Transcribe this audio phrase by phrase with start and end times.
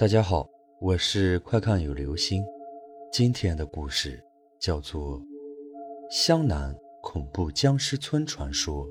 [0.00, 0.48] 大家好，
[0.80, 2.42] 我是快看有流星。
[3.12, 4.18] 今天的故事
[4.58, 5.20] 叫做
[6.10, 8.86] 《湘南恐怖僵尸村传说》。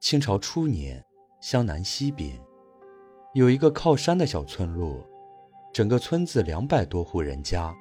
[0.00, 1.04] 清朝初年，
[1.40, 2.36] 湘南西边
[3.34, 5.08] 有一个靠山的小村落，
[5.72, 7.72] 整个村子两百多户人家，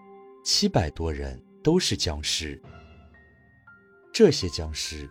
[0.45, 2.61] 七百多人都是僵尸。
[4.13, 5.09] 这些僵尸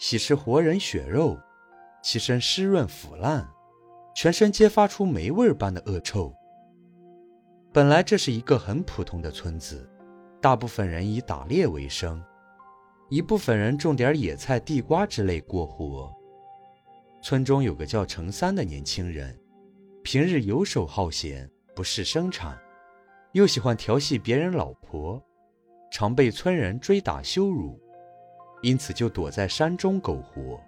[0.00, 1.38] 喜吃活人血肉，
[2.02, 3.48] 其身湿润腐烂。
[4.20, 6.34] 全身皆发出霉味般的恶臭。
[7.72, 9.88] 本来这是一个很普通的村子，
[10.42, 12.20] 大部分人以打猎为生，
[13.10, 16.12] 一部分人种点野菜、地瓜之类过活。
[17.22, 19.38] 村中有个叫程三的年轻人，
[20.02, 22.58] 平日游手好闲，不事生产，
[23.34, 25.22] 又喜欢调戏别人老婆，
[25.92, 27.80] 常被村人追打羞辱，
[28.62, 30.60] 因此就躲在山中苟活，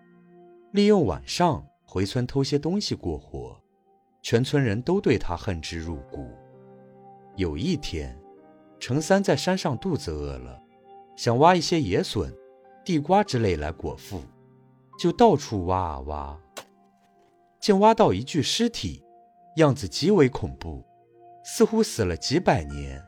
[0.70, 1.66] 利用晚上。
[1.92, 3.60] 回村偷些东西过活，
[4.22, 6.30] 全村人都对他恨之入骨。
[7.34, 8.16] 有一天，
[8.78, 10.62] 程三在山上肚子饿了，
[11.16, 12.32] 想挖一些野笋、
[12.84, 14.22] 地瓜之类来果腹，
[15.00, 16.38] 就到处挖啊挖，
[17.58, 19.02] 竟挖到一具尸体，
[19.56, 20.84] 样子极为恐怖，
[21.44, 23.02] 似乎死了几百年，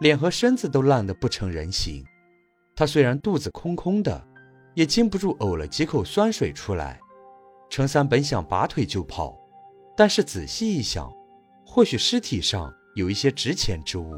[0.00, 2.04] 脸和身子都烂得不成人形。
[2.74, 4.26] 他虽然肚子空空的，
[4.74, 7.00] 也禁不住呕了几口酸水出来。
[7.70, 9.38] 程三本想拔腿就跑，
[9.96, 11.10] 但是仔细一想，
[11.64, 14.12] 或许尸体上有一些值钱之物，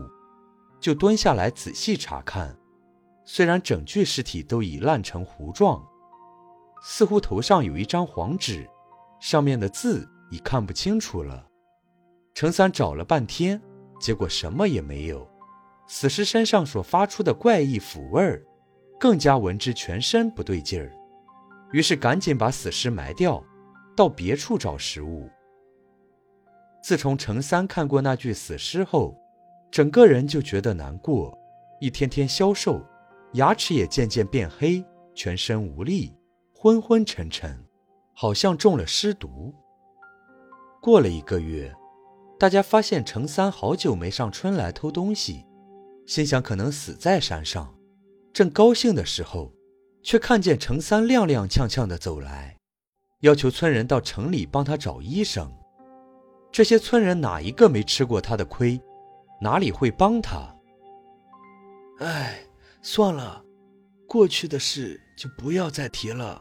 [0.80, 2.56] 就蹲下来仔细查看。
[3.24, 5.86] 虽然整具尸体都已烂成糊状，
[6.82, 8.68] 似乎头上有一张黄纸，
[9.20, 11.46] 上面的字已看不清楚了。
[12.34, 13.60] 程三找了半天，
[14.00, 15.30] 结果什么也没有。
[15.86, 18.42] 死尸身上所发出的怪异腐味儿，
[18.98, 20.90] 更加闻之全身不对劲儿。
[21.72, 23.42] 于是赶紧把死尸埋掉，
[23.96, 25.28] 到别处找食物。
[26.82, 29.16] 自从程三看过那具死尸后，
[29.70, 31.36] 整个人就觉得难过，
[31.80, 32.84] 一天天消瘦，
[33.34, 34.84] 牙齿也渐渐变黑，
[35.14, 36.14] 全身无力，
[36.54, 37.58] 昏昏沉沉，
[38.14, 39.54] 好像中了尸毒。
[40.80, 41.72] 过了一个月，
[42.38, 45.46] 大家发现程三好久没上春来偷东西，
[46.06, 47.72] 心想可能死在山上，
[48.32, 49.52] 正高兴的时候。
[50.02, 52.56] 却看见程三踉踉跄跄地走来，
[53.20, 55.50] 要求村人到城里帮他找医生。
[56.50, 58.80] 这些村人哪一个没吃过他的亏，
[59.40, 60.54] 哪里会帮他？
[62.00, 62.40] 哎，
[62.82, 63.42] 算了，
[64.08, 66.40] 过去的事就不要再提了。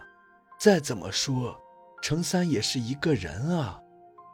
[0.59, 1.55] 再怎么说，
[2.01, 3.79] 程三也是一个人啊，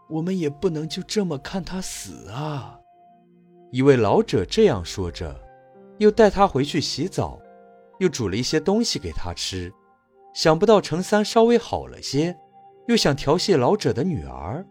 [0.10, 2.80] 我们也不能就这么看他死啊。
[3.72, 5.38] 一位老者这样说着，
[6.00, 7.40] 又带他回去洗澡。
[8.00, 9.72] 又煮了一些东西给他吃，
[10.34, 12.38] 想不到程三稍微好了些，
[12.88, 14.66] 又想调戏老者的女儿，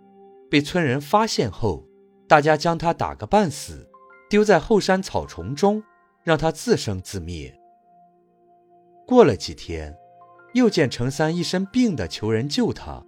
[0.51, 1.85] 被村人发现后，
[2.29, 3.89] 大家将他打个半死，
[4.31, 5.83] 丢在后山草丛中，
[6.23, 7.53] 让他自生自灭。
[9.07, 9.97] 过了几天，
[10.55, 13.05] 又见程三一身病的求人救他，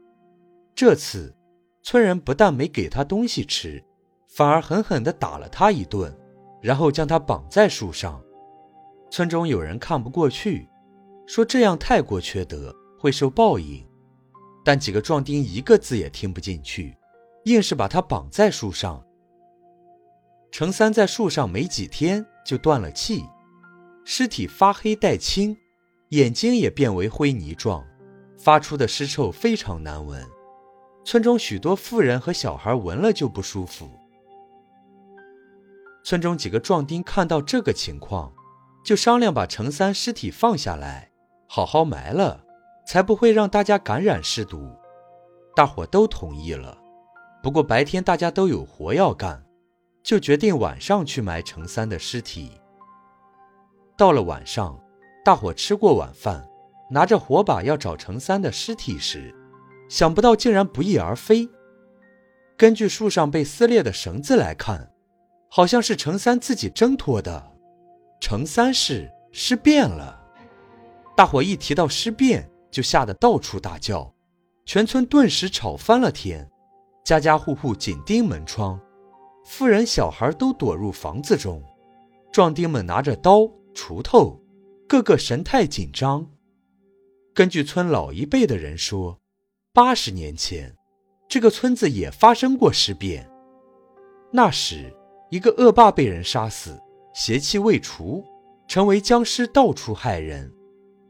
[0.75, 1.35] 这次
[1.83, 3.83] 村人不但没给他东西吃，
[4.29, 6.17] 反而狠狠地打了他一顿，
[6.61, 8.23] 然后将他绑在树上。
[9.11, 10.69] 村中有人看不过去，
[11.27, 13.87] 说这样太过缺德，会受报应。
[14.65, 16.95] 但几个壮丁一个字也听不进去，
[17.45, 19.03] 硬是把他绑在树上。
[20.51, 23.25] 程三在树上没几天就断了气，
[24.05, 25.57] 尸体发黑带青，
[26.11, 27.83] 眼睛也变为灰泥状，
[28.39, 30.23] 发出的尸臭非常难闻。
[31.05, 33.89] 村中许多妇人和小孩闻了就不舒服。
[36.05, 38.33] 村中几个壮丁看到这个情况。
[38.89, 41.11] 就商量把程三尸体放下来，
[41.47, 42.43] 好好埋了，
[42.87, 44.67] 才不会让大家感染尸毒。
[45.55, 46.79] 大伙都同意了。
[47.43, 49.45] 不过白天大家都有活要干，
[50.03, 52.53] 就决定晚上去埋程三的尸体。
[53.95, 54.81] 到了晚上，
[55.23, 56.49] 大伙吃过晚饭，
[56.91, 59.35] 拿着火把要找程三的尸体时，
[59.91, 61.47] 想不到竟然不翼而飞。
[62.57, 64.91] 根据树上被撕裂的绳子来看，
[65.51, 67.58] 好像是程三自己挣脱的。
[68.21, 70.21] 程三世尸变了，
[71.17, 74.13] 大伙一提到尸变，就吓得到处大叫，
[74.67, 76.49] 全村顿时吵翻了天，
[77.05, 78.79] 家家户户紧盯门窗，
[79.45, 81.63] 妇人小孩都躲入房子中，
[82.33, 83.41] 壮丁们拿着刀
[83.75, 84.41] 锄头，
[84.89, 86.27] 个个神态紧张。
[87.33, 89.21] 根据村老一辈的人说，
[89.73, 90.75] 八十年前，
[91.29, 93.31] 这个村子也发生过尸变，
[94.33, 94.93] 那时
[95.31, 96.79] 一个恶霸被人杀死。
[97.19, 98.25] 邪气未除，
[98.69, 100.55] 成为僵尸，到处害人。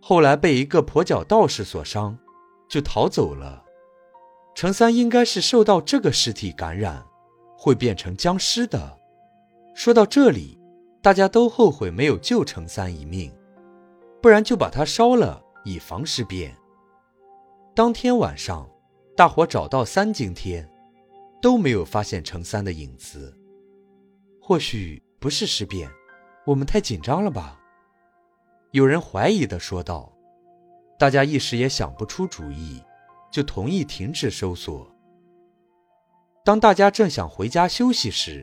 [0.00, 2.18] 后来被一个跛脚道士所伤，
[2.66, 3.62] 就逃走了。
[4.54, 7.04] 程三应该是受到这个尸体感染，
[7.58, 8.98] 会变成僵尸的。
[9.74, 10.58] 说到这里，
[11.02, 13.30] 大家都后悔没有救程三一命，
[14.22, 16.56] 不然就把他烧了，以防尸变。
[17.74, 18.66] 当天晚上，
[19.14, 20.66] 大伙找到三更天，
[21.42, 23.38] 都没有发现程三的影子。
[24.40, 25.90] 或许不是尸变，
[26.48, 27.60] 我们太紧张了吧？
[28.70, 30.10] 有人怀疑的说道。
[30.98, 32.82] 大家一时也想不出主意。
[33.30, 34.90] 就同意停止搜索。
[36.42, 38.42] 当大家正想回家休息时，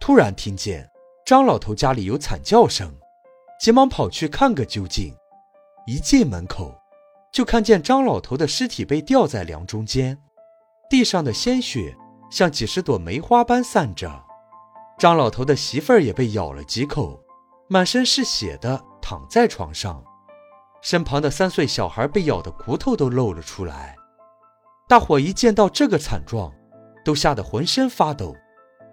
[0.00, 0.90] 突然听见
[1.24, 2.92] 张老头家里有惨叫声，
[3.60, 5.14] 急忙跑去看个究竟。
[5.86, 6.74] 一进门口，
[7.32, 10.18] 就看见张老头的尸体被吊在梁中间，
[10.90, 11.96] 地上的鲜血
[12.28, 14.24] 像几十朵梅花般散着。
[14.98, 17.22] 张老头的媳妇儿也被咬了几口，
[17.70, 20.02] 满身是血的躺在床上，
[20.80, 23.94] 身旁的三岁小孩被咬的骨头都露了出来。
[24.88, 26.50] 大伙一见到这个惨状，
[27.04, 28.34] 都吓得浑身发抖，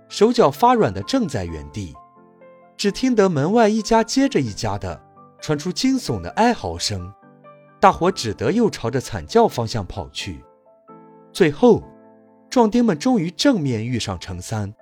[0.09, 1.95] 手脚发软的怔在原地。
[2.75, 5.01] 只听得门外一家接着一家的
[5.39, 7.13] 传出惊悚的哀嚎声，
[7.79, 10.43] 大伙只得又朝着惨叫方向跑去。
[11.31, 11.81] 最后，
[12.49, 14.73] 壮丁们终于正面遇上程三，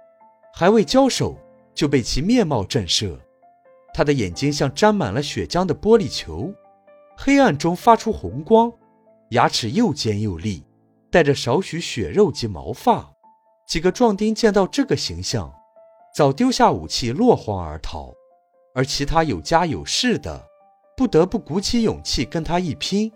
[0.56, 1.38] 还未交手
[1.76, 3.16] 就被其面貌震慑。
[3.94, 6.54] 他的眼睛像沾满了血浆的玻璃球，
[7.16, 8.72] 黑暗中发出红光，
[9.30, 10.64] 牙齿又尖又利。
[11.12, 13.14] 带着少许血肉及毛发，
[13.68, 15.54] 几个壮丁见到这个形象，
[16.16, 18.12] 早丢下武器落荒而逃，
[18.74, 20.44] 而其他有家有室的，
[20.98, 23.12] 不得不鼓起勇气跟他一拼。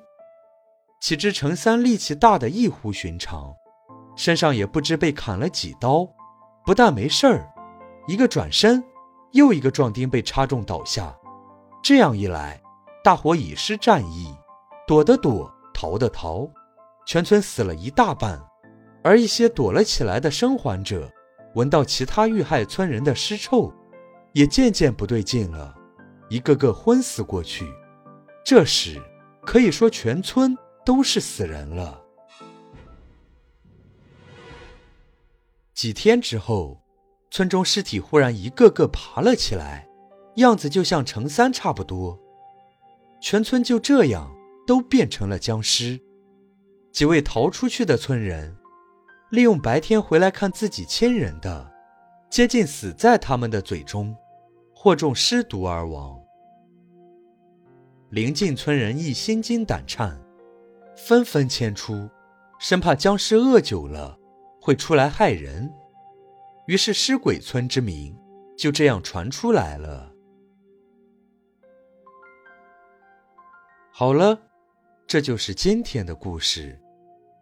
[1.01, 3.55] 岂知程三力气大的异乎寻常，
[4.15, 6.07] 身上也不知被砍了几刀，
[6.63, 7.49] 不但没事儿，
[8.07, 8.83] 一个转身，
[9.31, 11.15] 又一个壮丁被插中倒下。
[11.83, 12.61] 这样一来，
[13.03, 14.35] 大伙已失战意，
[14.87, 16.49] 躲的躲，逃的逃。
[17.05, 18.37] 全村死了一大半，
[19.01, 21.09] 而一些躲了起来的生还者，
[21.55, 23.73] 闻到其他遇害村人的尸臭，
[24.33, 25.73] 也渐渐不对劲了，
[26.29, 27.65] 一个个昏死过去。
[28.43, 29.01] 这时，
[29.45, 32.03] 可以说全村都是死人了。
[35.73, 36.81] 几天之后，
[37.29, 39.87] 村中尸体忽然一个个爬了起来，
[40.35, 42.17] 样子就像程三差不多，
[43.21, 44.31] 全村就这样
[44.65, 45.99] 都变成了僵尸。
[46.91, 48.55] 几位逃出去的村人，
[49.29, 51.69] 利用白天回来看自己亲人的，
[52.29, 54.15] 接近死在他们的嘴中，
[54.73, 56.19] 或中尸毒而亡。
[58.09, 60.17] 邻近村人亦心惊胆颤，
[60.95, 62.09] 纷纷迁出，
[62.57, 64.17] 生怕僵尸饿久了
[64.61, 65.69] 会出来害人。
[66.67, 68.17] 于是“尸鬼村”之名
[68.57, 70.13] 就这样传出来了。
[73.91, 74.39] 好了，
[75.07, 76.79] 这就是今天的故事。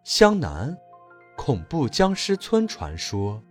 [0.04, 0.76] 湘南
[1.36, 3.42] 恐怖僵尸村传说。